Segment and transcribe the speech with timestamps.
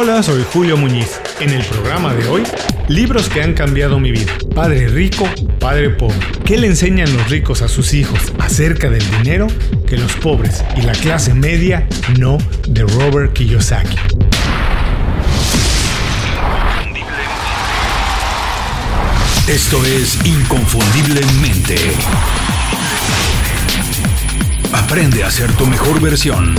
[0.00, 1.20] Hola, soy Julio Muñiz.
[1.40, 2.44] En el programa de hoy,
[2.86, 4.32] libros que han cambiado mi vida.
[4.54, 5.28] Padre rico,
[5.58, 6.20] padre pobre.
[6.44, 9.48] ¿Qué le enseñan los ricos a sus hijos acerca del dinero
[9.88, 12.38] que los pobres y la clase media no?
[12.68, 13.96] De Robert Kiyosaki.
[19.48, 21.76] Esto es Inconfundiblemente.
[24.72, 26.54] Aprende a ser tu mejor versión.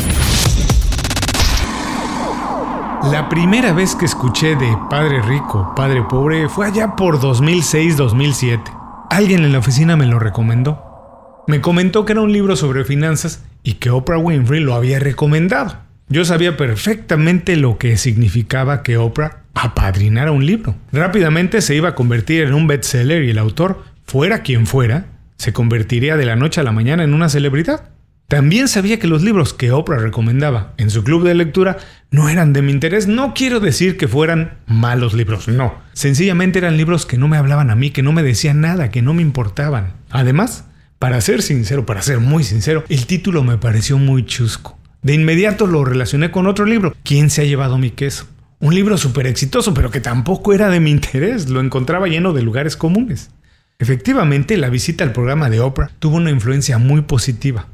[3.04, 9.08] La primera vez que escuché de Padre Rico, Padre Pobre fue allá por 2006-2007.
[9.10, 11.46] Alguien en la oficina me lo recomendó.
[11.48, 15.78] Me comentó que era un libro sobre finanzas y que Oprah Winfrey lo había recomendado.
[16.10, 20.76] Yo sabía perfectamente lo que significaba que Oprah apadrinara un libro.
[20.92, 25.06] Rápidamente se iba a convertir en un bestseller y el autor, fuera quien fuera,
[25.38, 27.92] se convertiría de la noche a la mañana en una celebridad.
[28.30, 31.78] También sabía que los libros que Oprah recomendaba en su club de lectura
[32.12, 33.08] no eran de mi interés.
[33.08, 35.74] No quiero decir que fueran malos libros, no.
[35.94, 39.02] Sencillamente eran libros que no me hablaban a mí, que no me decían nada, que
[39.02, 39.94] no me importaban.
[40.12, 40.66] Además,
[41.00, 44.78] para ser sincero, para ser muy sincero, el título me pareció muy chusco.
[45.02, 48.28] De inmediato lo relacioné con otro libro, ¿Quién se ha llevado mi queso?
[48.60, 52.44] Un libro súper exitoso, pero que tampoco era de mi interés, lo encontraba lleno de
[52.44, 53.32] lugares comunes.
[53.80, 57.66] Efectivamente, la visita al programa de Oprah tuvo una influencia muy positiva.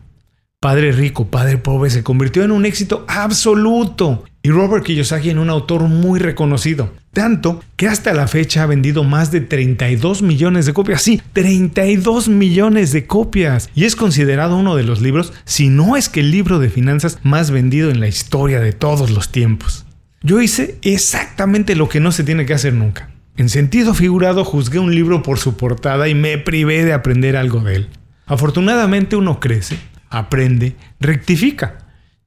[0.66, 5.52] Padre Rico, Padre Pobre se convirtió en un éxito absoluto y Robert Kiyosaki en un
[5.52, 6.92] autor muy reconocido.
[7.14, 11.04] Tanto que hasta la fecha ha vendido más de 32 millones de copias.
[11.04, 13.70] Sí, 32 millones de copias.
[13.76, 17.20] Y es considerado uno de los libros, si no es que el libro de finanzas
[17.22, 19.86] más vendido en la historia de todos los tiempos.
[20.24, 23.12] Yo hice exactamente lo que no se tiene que hacer nunca.
[23.38, 27.60] En sentido figurado juzgué un libro por su portada y me privé de aprender algo
[27.60, 27.90] de él.
[28.26, 29.78] Afortunadamente uno crece
[30.18, 31.80] aprende, rectifica.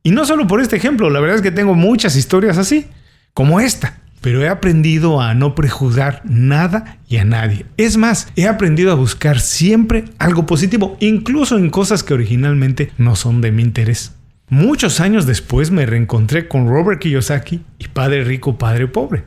[0.03, 2.87] Y no solo por este ejemplo, la verdad es que tengo muchas historias así,
[3.35, 4.01] como esta.
[4.21, 7.67] Pero he aprendido a no prejuzgar nada y a nadie.
[7.77, 13.15] Es más, he aprendido a buscar siempre algo positivo, incluso en cosas que originalmente no
[13.15, 14.17] son de mi interés.
[14.49, 19.25] Muchos años después me reencontré con Robert Kiyosaki y Padre Rico, Padre Pobre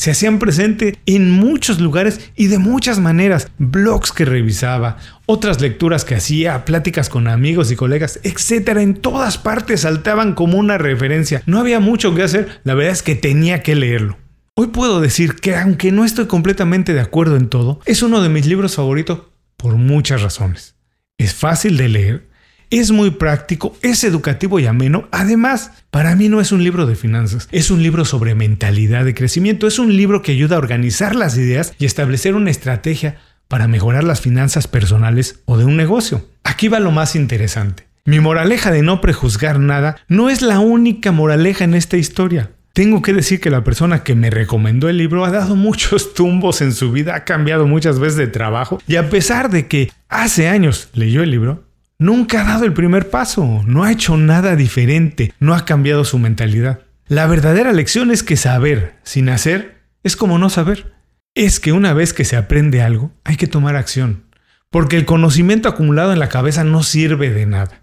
[0.00, 3.48] se hacían presente en muchos lugares y de muchas maneras.
[3.58, 4.96] Blogs que revisaba,
[5.26, 8.78] otras lecturas que hacía, pláticas con amigos y colegas, etc.
[8.78, 11.42] En todas partes saltaban como una referencia.
[11.44, 14.16] No había mucho que hacer, la verdad es que tenía que leerlo.
[14.54, 18.30] Hoy puedo decir que aunque no estoy completamente de acuerdo en todo, es uno de
[18.30, 19.24] mis libros favoritos
[19.58, 20.76] por muchas razones.
[21.18, 22.29] Es fácil de leer,
[22.70, 25.08] es muy práctico, es educativo y ameno.
[25.10, 29.14] Además, para mí no es un libro de finanzas, es un libro sobre mentalidad de
[29.14, 33.66] crecimiento, es un libro que ayuda a organizar las ideas y establecer una estrategia para
[33.66, 36.28] mejorar las finanzas personales o de un negocio.
[36.44, 37.88] Aquí va lo más interesante.
[38.04, 42.52] Mi moraleja de no prejuzgar nada no es la única moraleja en esta historia.
[42.72, 46.62] Tengo que decir que la persona que me recomendó el libro ha dado muchos tumbos
[46.62, 50.48] en su vida, ha cambiado muchas veces de trabajo y a pesar de que hace
[50.48, 51.64] años leyó el libro,
[52.00, 56.18] Nunca ha dado el primer paso, no ha hecho nada diferente, no ha cambiado su
[56.18, 56.80] mentalidad.
[57.08, 60.94] La verdadera lección es que saber sin hacer es como no saber.
[61.34, 64.24] Es que una vez que se aprende algo, hay que tomar acción,
[64.70, 67.82] porque el conocimiento acumulado en la cabeza no sirve de nada.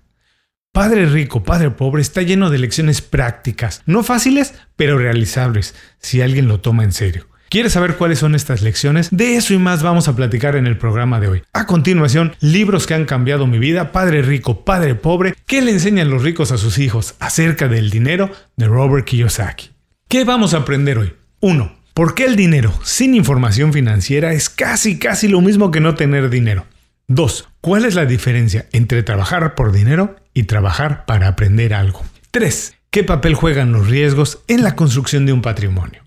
[0.71, 6.47] Padre rico, padre pobre está lleno de lecciones prácticas, no fáciles, pero realizables, si alguien
[6.47, 7.27] lo toma en serio.
[7.49, 9.09] ¿Quieres saber cuáles son estas lecciones?
[9.11, 11.43] De eso y más vamos a platicar en el programa de hoy.
[11.53, 16.09] A continuación, libros que han cambiado mi vida, Padre Rico, Padre Pobre, ¿qué le enseñan
[16.09, 19.71] los ricos a sus hijos acerca del dinero de Robert Kiyosaki.
[20.07, 21.13] ¿Qué vamos a aprender hoy?
[21.41, 21.77] 1.
[21.93, 26.29] ¿Por qué el dinero sin información financiera es casi casi lo mismo que no tener
[26.29, 26.65] dinero?
[27.07, 27.49] 2.
[27.61, 32.03] ¿Cuál es la diferencia entre trabajar por dinero y trabajar para aprender algo?
[32.31, 32.75] 3.
[32.89, 36.06] ¿Qué papel juegan los riesgos en la construcción de un patrimonio?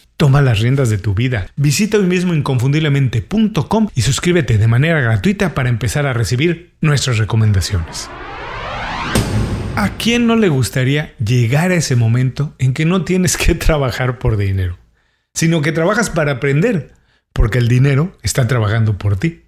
[0.17, 1.47] Toma las riendas de tu vida.
[1.55, 8.09] Visita hoy mismo inconfundiblemente.com y suscríbete de manera gratuita para empezar a recibir nuestras recomendaciones.
[9.75, 14.19] ¿A quién no le gustaría llegar a ese momento en que no tienes que trabajar
[14.19, 14.77] por dinero,
[15.33, 16.93] sino que trabajas para aprender,
[17.33, 19.43] porque el dinero está trabajando por ti?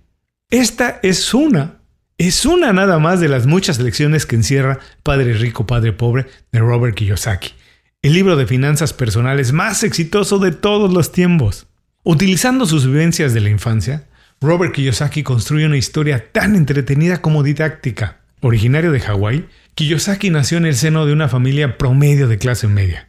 [0.49, 1.81] Esta es una,
[2.17, 6.59] es una nada más de las muchas lecciones que encierra Padre Rico, Padre Pobre de
[6.59, 7.53] Robert Kiyosaki.
[8.03, 11.67] El libro de finanzas personales más exitoso de todos los tiempos.
[12.03, 14.09] Utilizando sus vivencias de la infancia,
[14.41, 18.19] Robert Kiyosaki construye una historia tan entretenida como didáctica.
[18.41, 23.07] Originario de Hawái, Kiyosaki nació en el seno de una familia promedio de clase media.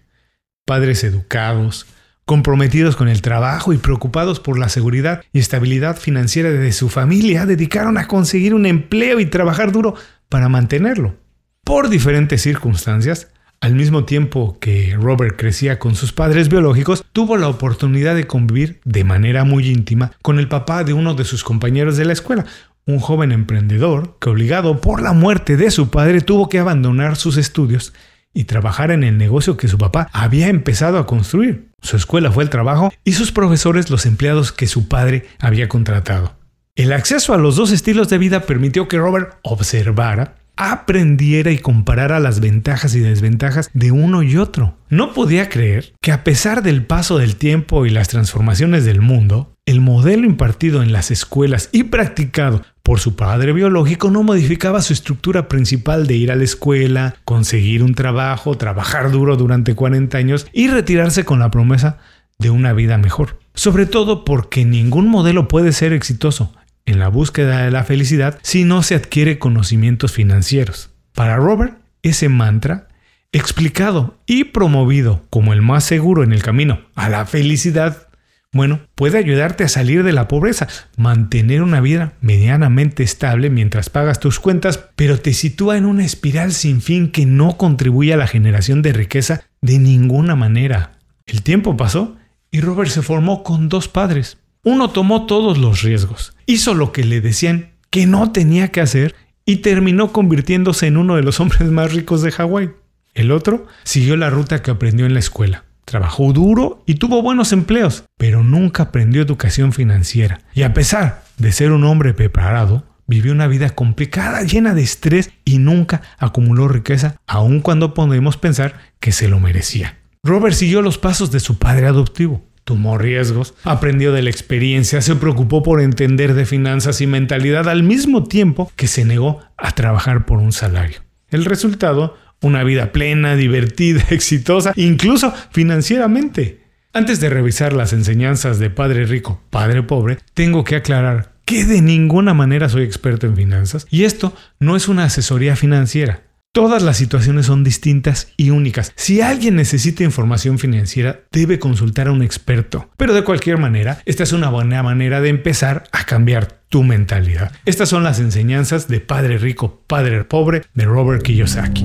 [0.65, 1.87] Padres educados,
[2.25, 7.47] comprometidos con el trabajo y preocupados por la seguridad y estabilidad financiera de su familia,
[7.47, 9.97] dedicaron a conseguir un empleo y trabajar duro
[10.29, 11.17] para mantenerlo.
[11.65, 13.27] Por diferentes circunstancias,
[13.61, 18.81] al mismo tiempo que Robert crecía con sus padres biológicos, tuvo la oportunidad de convivir
[18.85, 22.45] de manera muy íntima con el papá de uno de sus compañeros de la escuela,
[22.87, 27.37] un joven emprendedor que obligado por la muerte de su padre tuvo que abandonar sus
[27.37, 27.95] estudios
[28.35, 31.69] y trabajar en el negocio que su papá había empezado a construir.
[31.81, 36.37] Su escuela fue el trabajo y sus profesores los empleados que su padre había contratado.
[36.75, 42.21] El acceso a los dos estilos de vida permitió que Robert observara aprendiera y comparara
[42.21, 44.77] las ventajas y desventajas de uno y otro.
[44.89, 49.57] No podía creer que a pesar del paso del tiempo y las transformaciones del mundo,
[49.67, 54.93] el modelo impartido en las escuelas y practicado por su padre biológico no modificaba su
[54.93, 60.47] estructura principal de ir a la escuela, conseguir un trabajo, trabajar duro durante 40 años
[60.53, 61.99] y retirarse con la promesa
[62.39, 63.39] de una vida mejor.
[63.55, 66.53] Sobre todo porque ningún modelo puede ser exitoso
[66.87, 70.91] en la búsqueda de la felicidad si no se adquiere conocimientos financieros.
[71.15, 72.89] Para Robert, ese mantra,
[73.33, 78.09] explicado y promovido como el más seguro en el camino a la felicidad,
[78.53, 84.21] bueno, puede ayudarte a salir de la pobreza, mantener una vida medianamente estable mientras pagas
[84.21, 88.29] tus cuentas, pero te sitúa en una espiral sin fin que no contribuye a la
[88.29, 90.93] generación de riqueza de ninguna manera.
[91.27, 92.17] El tiempo pasó
[92.53, 97.05] y Robert se formó con dos padres, uno tomó todos los riesgos, hizo lo que
[97.05, 99.15] le decían que no tenía que hacer
[99.45, 102.71] y terminó convirtiéndose en uno de los hombres más ricos de Hawái.
[103.15, 105.65] El otro siguió la ruta que aprendió en la escuela.
[105.85, 110.41] Trabajó duro y tuvo buenos empleos, pero nunca aprendió educación financiera.
[110.55, 115.31] Y a pesar de ser un hombre preparado, vivió una vida complicada, llena de estrés
[115.45, 119.99] y nunca acumuló riqueza, aun cuando podemos pensar que se lo merecía.
[120.23, 125.17] Robert siguió los pasos de su padre adoptivo tomó riesgos, aprendió de la experiencia, se
[125.17, 130.27] preocupó por entender de finanzas y mentalidad al mismo tiempo que se negó a trabajar
[130.27, 131.01] por un salario.
[131.29, 136.65] El resultado, una vida plena, divertida, exitosa, incluso financieramente.
[136.93, 141.83] Antes de revisar las enseñanzas de Padre Rico, Padre Pobre, tengo que aclarar que de
[141.83, 146.23] ninguna manera soy experto en finanzas y esto no es una asesoría financiera.
[146.55, 148.93] Todas las situaciones son distintas y únicas.
[148.95, 152.89] Si alguien necesita información financiera, debe consultar a un experto.
[152.97, 157.51] Pero de cualquier manera, esta es una buena manera de empezar a cambiar tu mentalidad.
[157.65, 161.83] Estas son las enseñanzas de Padre Rico, Padre Pobre de Robert Kiyosaki.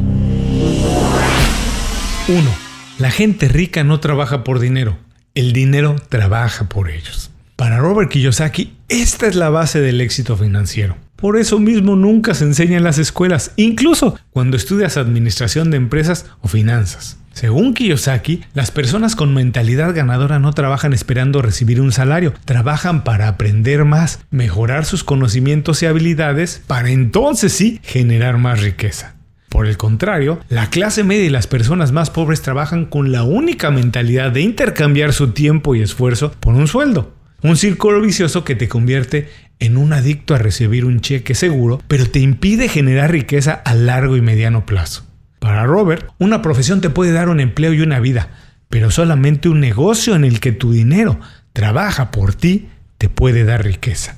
[2.27, 2.55] 1.
[2.99, 4.99] La gente rica no trabaja por dinero.
[5.33, 7.31] El dinero trabaja por ellos.
[7.55, 10.95] Para Robert Kiyosaki, esta es la base del éxito financiero.
[11.19, 16.25] Por eso mismo nunca se enseña en las escuelas, incluso cuando estudias administración de empresas
[16.41, 17.17] o finanzas.
[17.33, 23.27] Según Kiyosaki, las personas con mentalidad ganadora no trabajan esperando recibir un salario, trabajan para
[23.27, 29.15] aprender más, mejorar sus conocimientos y habilidades, para entonces sí generar más riqueza.
[29.49, 33.71] Por el contrario, la clase media y las personas más pobres trabajan con la única
[33.71, 37.13] mentalidad de intercambiar su tiempo y esfuerzo por un sueldo.
[37.41, 42.05] Un círculo vicioso que te convierte en un adicto a recibir un cheque seguro, pero
[42.09, 45.05] te impide generar riqueza a largo y mediano plazo.
[45.39, 48.29] Para Robert, una profesión te puede dar un empleo y una vida,
[48.69, 51.19] pero solamente un negocio en el que tu dinero
[51.53, 54.17] trabaja por ti te puede dar riqueza.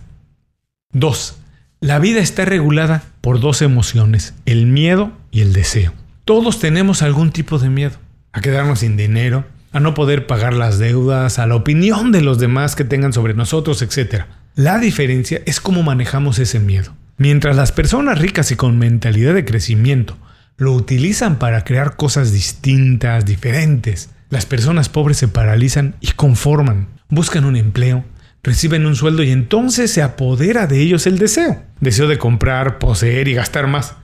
[0.94, 1.38] 2.
[1.80, 5.94] La vida está regulada por dos emociones, el miedo y el deseo.
[6.26, 7.98] Todos tenemos algún tipo de miedo,
[8.34, 12.40] a quedarnos sin dinero, a no poder pagar las deudas, a la opinión de los
[12.40, 14.26] demás que tengan sobre nosotros, etc.
[14.56, 16.94] La diferencia es cómo manejamos ese miedo.
[17.18, 20.18] Mientras las personas ricas y con mentalidad de crecimiento
[20.58, 27.46] lo utilizan para crear cosas distintas, diferentes, las personas pobres se paralizan y conforman, buscan
[27.46, 28.04] un empleo,
[28.44, 31.64] reciben un sueldo y entonces se apodera de ellos el deseo.
[31.80, 33.96] Deseo de comprar, poseer y gastar más.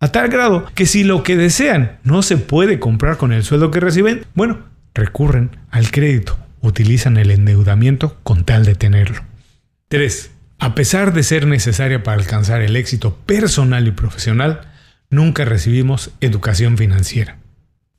[0.00, 3.70] A tal grado que si lo que desean no se puede comprar con el sueldo
[3.70, 9.22] que reciben, bueno, recurren al crédito, utilizan el endeudamiento con tal de tenerlo.
[9.94, 10.32] 3.
[10.58, 14.62] A pesar de ser necesaria para alcanzar el éxito personal y profesional,
[15.08, 17.38] nunca recibimos educación financiera.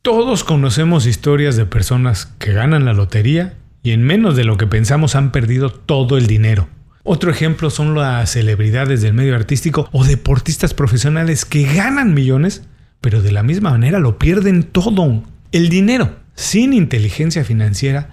[0.01, 4.67] Todos conocemos historias de personas que ganan la lotería y en menos de lo que
[4.67, 6.67] pensamos han perdido todo el dinero.
[7.05, 12.63] Otro ejemplo son las celebridades del medio artístico o deportistas profesionales que ganan millones,
[12.99, 15.23] pero de la misma manera lo pierden todo.
[15.53, 18.09] El dinero sin inteligencia financiera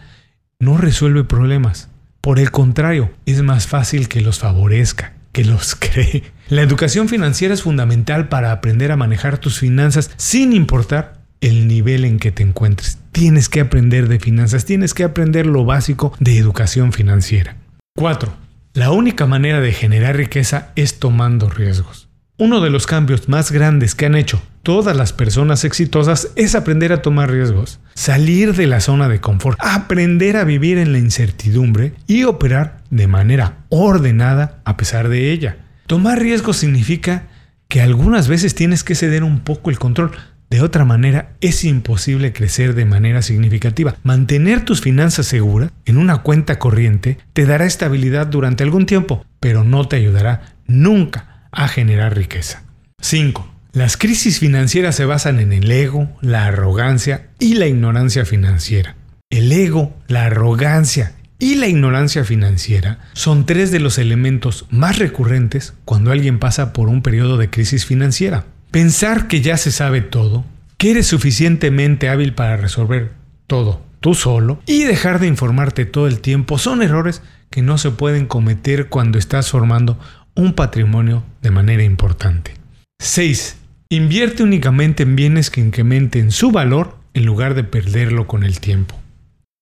[0.60, 1.88] no resuelve problemas.
[2.22, 6.22] Por el contrario, es más fácil que los favorezca, que los cree.
[6.48, 12.04] La educación financiera es fundamental para aprender a manejar tus finanzas sin importar el nivel
[12.04, 13.00] en que te encuentres.
[13.10, 17.56] Tienes que aprender de finanzas, tienes que aprender lo básico de educación financiera.
[17.96, 18.32] 4.
[18.74, 22.08] La única manera de generar riqueza es tomando riesgos.
[22.38, 26.92] Uno de los cambios más grandes que han hecho todas las personas exitosas es aprender
[26.92, 31.92] a tomar riesgos, salir de la zona de confort, aprender a vivir en la incertidumbre
[32.06, 35.58] y operar de manera ordenada a pesar de ella.
[35.86, 37.24] Tomar riesgos significa
[37.68, 40.12] que algunas veces tienes que ceder un poco el control.
[40.48, 43.94] De otra manera, es imposible crecer de manera significativa.
[44.04, 49.64] Mantener tus finanzas seguras en una cuenta corriente te dará estabilidad durante algún tiempo, pero
[49.64, 52.64] no te ayudará nunca a generar riqueza.
[53.00, 53.48] 5.
[53.72, 58.96] Las crisis financieras se basan en el ego, la arrogancia y la ignorancia financiera.
[59.30, 65.74] El ego, la arrogancia y la ignorancia financiera son tres de los elementos más recurrentes
[65.84, 68.44] cuando alguien pasa por un periodo de crisis financiera.
[68.70, 70.44] Pensar que ya se sabe todo,
[70.76, 73.12] que eres suficientemente hábil para resolver
[73.46, 77.90] todo tú solo y dejar de informarte todo el tiempo son errores que no se
[77.90, 79.98] pueden cometer cuando estás formando
[80.34, 82.54] un patrimonio de manera importante.
[83.00, 83.56] 6.
[83.90, 88.98] Invierte únicamente en bienes que incrementen su valor en lugar de perderlo con el tiempo.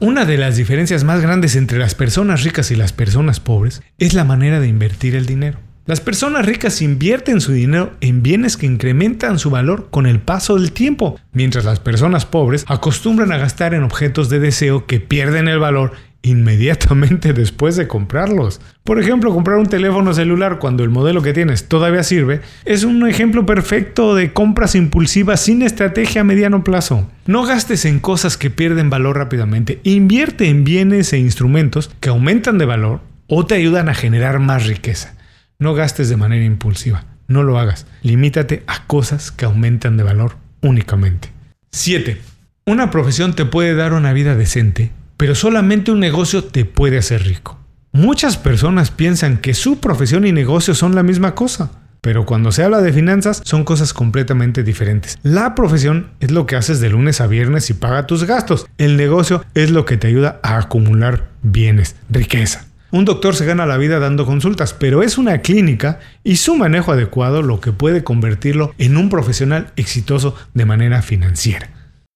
[0.00, 4.14] Una de las diferencias más grandes entre las personas ricas y las personas pobres es
[4.14, 5.58] la manera de invertir el dinero.
[5.86, 10.54] Las personas ricas invierten su dinero en bienes que incrementan su valor con el paso
[10.54, 15.48] del tiempo, mientras las personas pobres acostumbran a gastar en objetos de deseo que pierden
[15.48, 18.60] el valor inmediatamente después de comprarlos.
[18.84, 23.06] Por ejemplo, comprar un teléfono celular cuando el modelo que tienes todavía sirve es un
[23.08, 27.10] ejemplo perfecto de compras impulsivas sin estrategia a mediano plazo.
[27.26, 32.58] No gastes en cosas que pierden valor rápidamente, invierte en bienes e instrumentos que aumentan
[32.58, 35.14] de valor o te ayudan a generar más riqueza.
[35.58, 37.86] No gastes de manera impulsiva, no lo hagas.
[38.02, 41.30] Limítate a cosas que aumentan de valor únicamente.
[41.70, 42.20] 7.
[42.66, 47.24] Una profesión te puede dar una vida decente pero solamente un negocio te puede hacer
[47.24, 47.58] rico.
[47.92, 51.72] Muchas personas piensan que su profesión y negocio son la misma cosa.
[52.00, 55.18] Pero cuando se habla de finanzas son cosas completamente diferentes.
[55.22, 58.64] La profesión es lo que haces de lunes a viernes y paga tus gastos.
[58.78, 62.64] El negocio es lo que te ayuda a acumular bienes, riqueza.
[62.90, 66.92] Un doctor se gana la vida dando consultas, pero es una clínica y su manejo
[66.92, 71.68] adecuado lo que puede convertirlo en un profesional exitoso de manera financiera.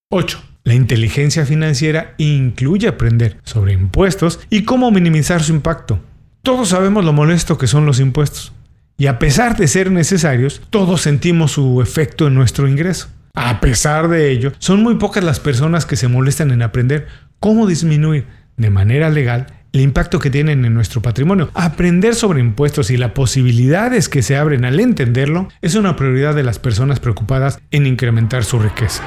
[0.08, 0.53] 8.
[0.66, 6.00] La inteligencia financiera incluye aprender sobre impuestos y cómo minimizar su impacto.
[6.42, 8.54] Todos sabemos lo molesto que son los impuestos.
[8.97, 13.09] Y a pesar de ser necesarios, todos sentimos su efecto en nuestro ingreso.
[13.35, 17.09] A pesar de ello, son muy pocas las personas que se molestan en aprender
[17.40, 21.50] cómo disminuir de manera legal el impacto que tienen en nuestro patrimonio.
[21.52, 26.44] Aprender sobre impuestos y las posibilidades que se abren al entenderlo es una prioridad de
[26.44, 29.02] las personas preocupadas en incrementar su riqueza.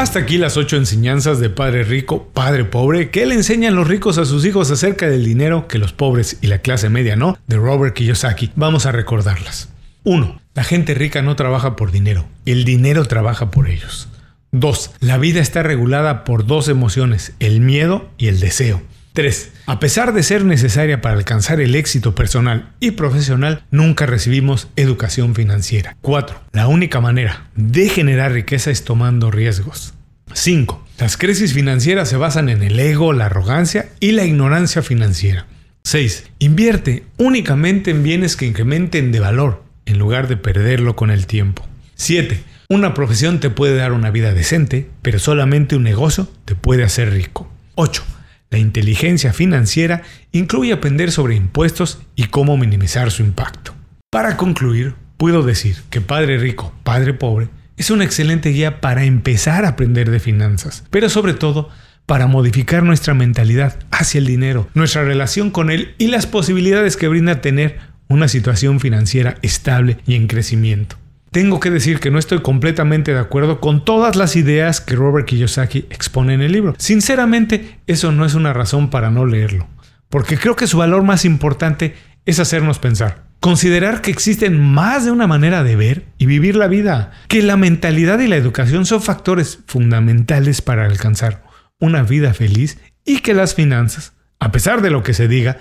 [0.00, 4.16] Hasta aquí las ocho enseñanzas de Padre Rico, Padre Pobre, que le enseñan los ricos
[4.16, 7.58] a sus hijos acerca del dinero que los pobres y la clase media no, de
[7.58, 8.50] Robert Kiyosaki.
[8.56, 9.68] Vamos a recordarlas.
[10.04, 10.40] 1.
[10.54, 14.08] La gente rica no trabaja por dinero, el dinero trabaja por ellos.
[14.52, 14.92] 2.
[15.00, 18.80] La vida está regulada por dos emociones, el miedo y el deseo.
[19.12, 19.52] 3.
[19.66, 25.34] A pesar de ser necesaria para alcanzar el éxito personal y profesional, nunca recibimos educación
[25.34, 25.96] financiera.
[26.00, 26.40] 4.
[26.52, 29.94] La única manera de generar riqueza es tomando riesgos.
[30.32, 30.86] 5.
[30.98, 35.46] Las crisis financieras se basan en el ego, la arrogancia y la ignorancia financiera.
[35.84, 36.30] 6.
[36.38, 41.66] Invierte únicamente en bienes que incrementen de valor en lugar de perderlo con el tiempo.
[41.94, 42.40] 7.
[42.68, 47.12] Una profesión te puede dar una vida decente, pero solamente un negocio te puede hacer
[47.12, 47.50] rico.
[47.74, 48.04] 8.
[48.50, 50.02] La inteligencia financiera
[50.32, 53.74] incluye aprender sobre impuestos y cómo minimizar su impacto.
[54.10, 59.64] Para concluir, puedo decir que Padre Rico, Padre Pobre es una excelente guía para empezar
[59.64, 61.68] a aprender de finanzas, pero sobre todo
[62.06, 67.06] para modificar nuestra mentalidad hacia el dinero, nuestra relación con él y las posibilidades que
[67.06, 67.78] brinda tener
[68.08, 70.96] una situación financiera estable y en crecimiento.
[71.30, 75.28] Tengo que decir que no estoy completamente de acuerdo con todas las ideas que Robert
[75.28, 76.74] Kiyosaki expone en el libro.
[76.78, 79.68] Sinceramente, eso no es una razón para no leerlo,
[80.08, 81.94] porque creo que su valor más importante
[82.26, 83.30] es hacernos pensar.
[83.38, 87.56] Considerar que existen más de una manera de ver y vivir la vida, que la
[87.56, 91.44] mentalidad y la educación son factores fundamentales para alcanzar
[91.78, 95.58] una vida feliz y que las finanzas, a pesar de lo que se diga,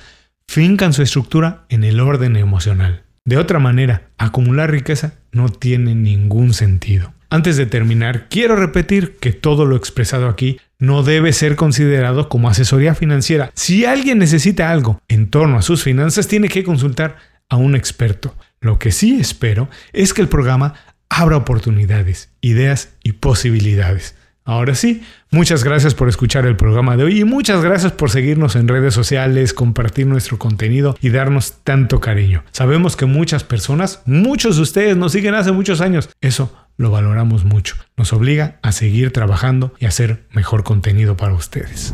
[0.47, 3.03] fincan su estructura en el orden emocional.
[3.25, 7.13] De otra manera, acumular riqueza no tiene ningún sentido.
[7.29, 12.49] Antes de terminar, quiero repetir que todo lo expresado aquí no debe ser considerado como
[12.49, 13.51] asesoría financiera.
[13.53, 17.17] Si alguien necesita algo en torno a sus finanzas, tiene que consultar
[17.49, 18.35] a un experto.
[18.61, 20.73] Lo que sí espero es que el programa
[21.09, 24.15] abra oportunidades, ideas y posibilidades.
[24.49, 28.55] Ahora sí, muchas gracias por escuchar el programa de hoy y muchas gracias por seguirnos
[28.55, 32.43] en redes sociales, compartir nuestro contenido y darnos tanto cariño.
[32.51, 36.09] Sabemos que muchas personas, muchos de ustedes nos siguen hace muchos años.
[36.19, 37.75] Eso lo valoramos mucho.
[37.95, 41.93] Nos obliga a seguir trabajando y hacer mejor contenido para ustedes.